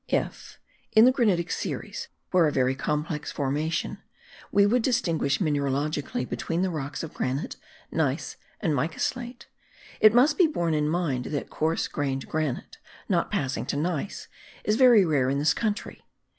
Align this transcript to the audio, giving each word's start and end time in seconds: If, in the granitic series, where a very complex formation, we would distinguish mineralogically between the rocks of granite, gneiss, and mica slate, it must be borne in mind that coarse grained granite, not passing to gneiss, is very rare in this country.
If, 0.07 0.57
in 0.93 1.05
the 1.05 1.11
granitic 1.11 1.51
series, 1.51 2.07
where 2.31 2.47
a 2.47 2.51
very 2.51 2.73
complex 2.73 3.31
formation, 3.31 3.99
we 4.51 4.65
would 4.65 4.81
distinguish 4.81 5.39
mineralogically 5.39 6.25
between 6.27 6.63
the 6.63 6.71
rocks 6.71 7.03
of 7.03 7.13
granite, 7.13 7.55
gneiss, 7.91 8.35
and 8.59 8.73
mica 8.73 8.99
slate, 8.99 9.45
it 9.99 10.15
must 10.15 10.39
be 10.39 10.47
borne 10.47 10.73
in 10.73 10.89
mind 10.89 11.25
that 11.25 11.51
coarse 11.51 11.87
grained 11.87 12.27
granite, 12.27 12.79
not 13.07 13.29
passing 13.29 13.67
to 13.67 13.77
gneiss, 13.77 14.27
is 14.63 14.75
very 14.75 15.05
rare 15.05 15.29
in 15.29 15.37
this 15.37 15.53
country. 15.53 16.01